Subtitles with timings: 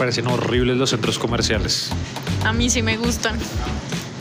[0.00, 1.90] parecen horribles los centros comerciales.
[2.46, 3.38] A mí sí me gustan.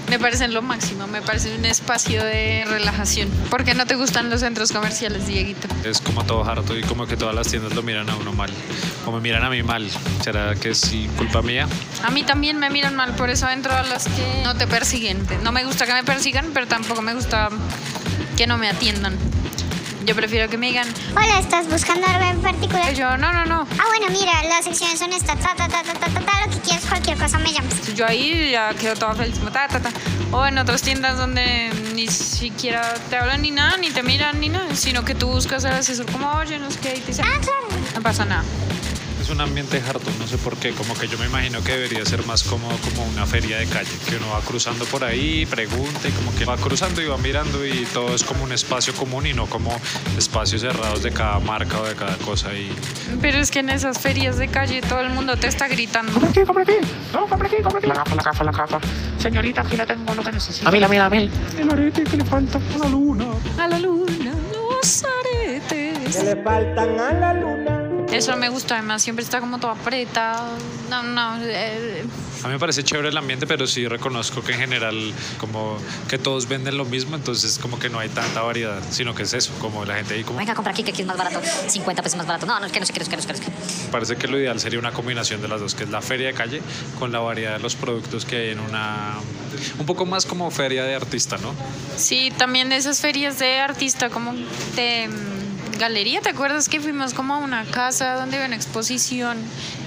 [0.09, 3.29] Me parecen lo máximo, me parecen un espacio de relajación.
[3.49, 5.69] ¿Por qué no te gustan los centros comerciales, Dieguito?
[5.85, 8.49] Es como todo harto y como que todas las tiendas lo miran a uno mal.
[9.05, 9.89] O me miran a mí mal.
[10.21, 11.65] ¿Será que es culpa mía?
[12.03, 15.25] A mí también me miran mal, por eso entro a las que no te persiguen.
[15.43, 17.47] No me gusta que me persigan, pero tampoco me gusta
[18.35, 19.17] que no me atiendan.
[20.09, 22.91] Yo prefiero que me digan, Hola, ¿estás buscando algo en particular?
[22.95, 23.67] yo no, no, no.
[23.77, 26.51] Ah, bueno, mira, las secciones son estas, ta, ta, ta, ta, ta, ta, ta, lo
[26.51, 27.93] que quieras, cualquier cosa me llamas.
[27.93, 29.91] Yo ahí ya quedo toda feliz, como ta, ta, ta.
[30.31, 34.49] O en otras tiendas donde ni siquiera te hablan ni nada, ni te miran ni
[34.49, 37.25] nada, sino que tú buscas al asesor como, oye, no sé qué, y te dicen,
[37.27, 37.83] Ah, claro.
[37.93, 38.43] no pasa nada.
[39.29, 40.71] Es un ambiente harto, no sé por qué.
[40.71, 43.91] Como que yo me imagino que debería ser más como, como una feria de calle.
[44.09, 47.63] Que uno va cruzando por ahí, pregunta y como que va cruzando y va mirando
[47.63, 49.69] y todo es como un espacio común y no como
[50.17, 52.51] espacios cerrados de cada marca o de cada cosa.
[52.55, 52.71] Y
[53.21, 56.11] Pero es que en esas ferias de calle todo el mundo te está gritando.
[56.11, 56.87] Compre aquí, compre aquí.
[57.13, 57.87] No, compre aquí, compre aquí.
[57.87, 58.79] La gafa, la gafa, la gafa.
[59.19, 60.67] Señorita, aquí le tengo lo que necesita.
[60.67, 61.29] A mí, a mí, a mí.
[61.55, 63.25] El arete que le falta a la luna.
[63.59, 66.17] A la luna, los aretes.
[66.17, 67.78] que le faltan a la luna.
[68.11, 70.57] Eso me gusta, además siempre está como todo apretado.
[70.89, 71.37] No, no.
[71.43, 72.03] eh,
[72.43, 76.17] a mí me parece chévere el ambiente, pero sí reconozco que en general como que
[76.17, 79.51] todos venden lo mismo, entonces como que no hay tanta variedad, sino que es eso,
[79.59, 80.39] como la gente ahí como...
[80.39, 81.41] Venga, compra aquí que aquí es más barato.
[81.67, 82.45] 50 pesos más barato.
[82.45, 83.51] No, no, es que no sé qué, no sé qué, no sé qué.
[83.91, 86.33] Parece que lo ideal sería una combinación de las dos, que es la feria de
[86.33, 86.61] calle
[86.97, 89.17] con la variedad de los productos que hay en una...
[89.77, 91.53] Un poco más como feria de artista, ¿no?
[91.97, 94.33] Sí, también esas ferias de artista como
[94.75, 95.09] de
[95.77, 99.37] galería, ¿te acuerdas que fuimos como a una casa donde había una exposición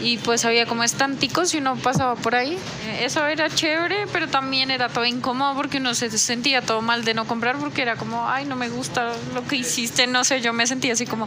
[0.01, 2.55] y pues había como estanticos y uno pasaba por ahí?
[2.87, 7.05] Eh, Eso era chévere, pero también era todo incómodo porque uno se sentía todo mal
[7.05, 10.41] de no comprar porque era como, ay, no me gusta lo que hiciste, no sé,
[10.41, 11.27] yo me sentía así como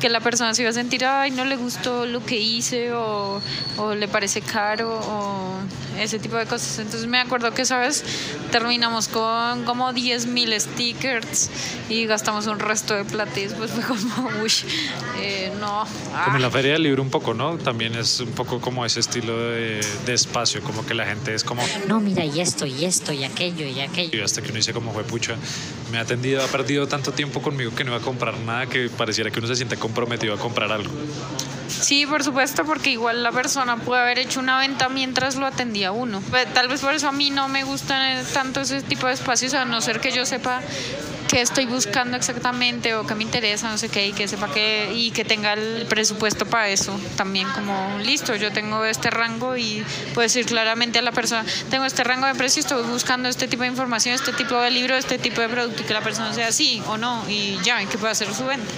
[0.00, 3.40] que la persona se iba a sentir, ay, no le gustó lo que hice o,
[3.76, 5.54] o le parece caro o
[6.02, 6.78] ese tipo de cosas.
[6.78, 8.04] Entonces me acuerdo que, ¿sabes?
[8.50, 11.50] Terminamos con como 10 mil stickers
[11.88, 14.52] y gastamos un resto de plata y después fue como, uy,
[15.18, 15.86] eh, no.
[16.24, 16.50] Como en la ah.
[16.50, 17.56] feria del libro un poco, ¿no?
[17.58, 21.44] También es un poco como ese estilo de, de espacio, como que la gente es
[21.44, 21.62] como...
[21.88, 24.18] No, mira, y esto, y esto, y aquello, y aquello.
[24.18, 25.36] Y hasta que uno dice como fue pucha,
[25.90, 28.88] me ha atendido, ha perdido tanto tiempo conmigo que no iba a comprar nada que
[28.88, 30.90] pareciera que uno se siente comprometido a comprar algo.
[31.68, 35.91] Sí, por supuesto, porque igual la persona puede haber hecho una venta mientras lo atendía
[35.92, 36.20] uno.
[36.20, 39.54] Pe- Tal vez por eso a mí no me gustan tanto ese tipo de espacios,
[39.54, 40.60] a no ser que yo sepa
[41.28, 44.92] qué estoy buscando exactamente o qué me interesa, no sé qué, y que sepa que
[44.94, 46.98] y que tenga el presupuesto para eso.
[47.16, 49.82] También como, listo, yo tengo este rango y
[50.12, 53.62] puedo decir claramente a la persona, tengo este rango de precio, estoy buscando este tipo
[53.62, 56.52] de información, este tipo de libro, este tipo de producto, y que la persona sea
[56.52, 58.70] sí o no, y ya, y que pueda hacer su venta.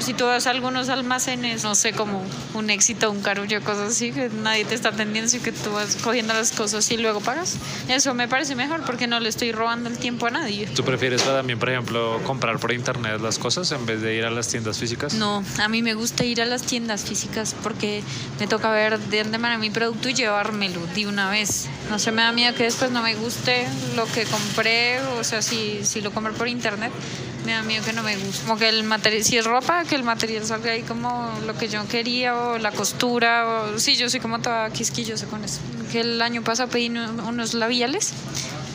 [0.00, 4.12] Si tú vas a algunos almacenes, no sé, como un éxito, un carullo, cosas así,
[4.12, 7.56] que nadie te está atendiendo, y que tú vas cogiendo las cosas y luego pagas.
[7.88, 10.66] Eso me parece mejor porque no le estoy robando el tiempo a nadie.
[10.74, 14.30] ¿Tú prefieres también, por ejemplo, comprar por internet las cosas en vez de ir a
[14.30, 15.14] las tiendas físicas?
[15.14, 18.02] No, a mí me gusta ir a las tiendas físicas porque
[18.38, 21.68] me toca ver de dónde viene mi producto y llevármelo de una vez.
[21.90, 23.66] No sé, me da miedo que después no me guste
[23.96, 26.92] lo que compré, o sea, si, si lo compro por internet,
[27.44, 28.46] me da miedo que no me guste.
[28.46, 31.68] Como que el material, si es ropa, que el material salga ahí como lo que
[31.68, 35.58] yo quería, o la costura, o sí, yo soy como toda quisquillosa con eso.
[35.90, 38.12] Que el año pasado pedí uno- unos labiales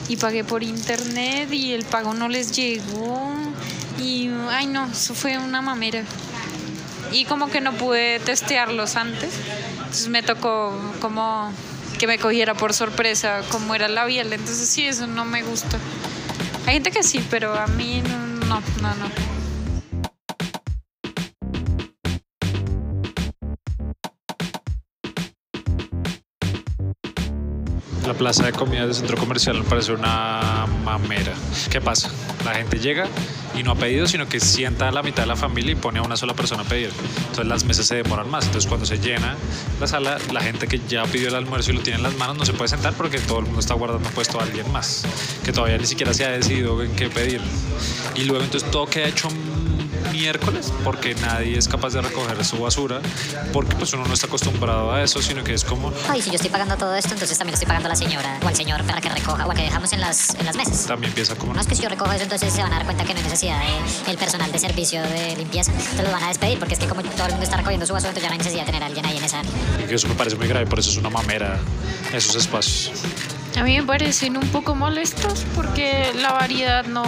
[0.10, 3.32] y pagué por internet y el pago no les llegó.
[4.02, 6.04] Y, ay no, eso fue una mamera.
[7.12, 9.30] Y como que no pude testearlos antes,
[9.78, 11.52] entonces me tocó como
[12.00, 14.34] que me cogiera por sorpresa cómo era el labial.
[14.34, 15.78] Entonces sí, eso no me gusta.
[16.66, 19.43] Hay gente que sí, pero a mí no, no, no.
[28.06, 31.34] La plaza de comida del centro comercial me parece una mamera.
[31.70, 32.12] ¿Qué pasa?
[32.44, 33.08] La gente llega
[33.56, 36.00] y no ha pedido, sino que sienta a la mitad de la familia y pone
[36.00, 36.92] a una sola persona a pedir.
[37.18, 38.46] Entonces las mesas se demoran más.
[38.46, 39.38] Entonces cuando se llena
[39.80, 42.38] la sala, la gente que ya pidió el almuerzo y lo tiene en las manos
[42.38, 45.06] no se puede sentar porque todo el mundo está guardando puesto a alguien más,
[45.46, 47.40] que todavía ni siquiera se ha decidido en qué pedir.
[48.16, 49.30] Y luego entonces todo queda hecho
[50.14, 53.02] miércoles porque nadie es capaz de recoger su basura
[53.52, 56.36] porque pues uno no está acostumbrado a eso, sino que es como Ay, si yo
[56.36, 59.02] estoy pagando todo esto, entonces también estoy pagando a la señora o al señor para
[59.02, 60.86] que recoja o a que dejamos en las, en las mesas.
[60.86, 62.86] también empieza como No es que si yo recojo eso, entonces se van a dar
[62.86, 65.72] cuenta que no hay necesidad de el personal de servicio de limpieza.
[65.72, 67.94] Entonces los van a despedir porque es que como todo el mundo está recogiendo su
[67.94, 69.52] basura, entonces ya no hay necesidad de tener a alguien ahí en esa área.
[69.84, 71.60] Y que eso me parece muy grave, por eso es una mamera
[72.14, 73.02] esos espacios.
[73.58, 77.04] A mí me parecen un poco molestos porque la variedad no...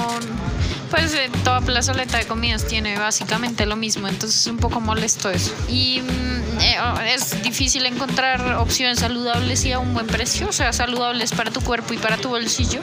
[0.89, 5.29] Pues eh, toda plazoleta de comidas tiene básicamente lo mismo, entonces es un poco molesto
[5.29, 5.53] eso.
[5.67, 10.51] Y mm, eh, oh, es difícil encontrar opciones saludables y a un buen precio, o
[10.51, 12.81] sea, saludables para tu cuerpo y para tu bolsillo.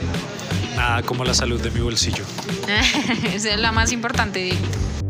[0.77, 2.25] Nada como la salud de mi bolsillo.
[3.35, 5.02] Esa es la más importante, Diego.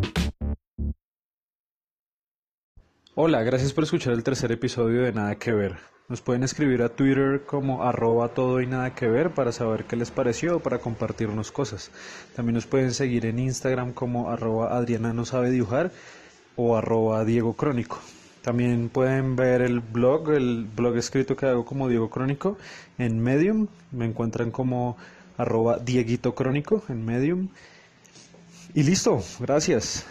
[3.14, 5.76] Hola, gracias por escuchar el tercer episodio de Nada que Ver.
[6.08, 9.96] Nos pueden escribir a Twitter como arroba todo y nada que ver para saber qué
[9.96, 11.90] les pareció o para compartirnos cosas.
[12.34, 15.92] También nos pueden seguir en Instagram como arroba Adriana no sabe dibujar
[16.56, 18.00] o arroba Diego Crónico.
[18.40, 22.56] También pueden ver el blog, el blog escrito que hago como Diego Crónico
[22.96, 23.66] en Medium.
[23.90, 24.96] Me encuentran como
[25.36, 27.48] arroba Dieguito Crónico en Medium.
[28.72, 30.06] Y listo, gracias.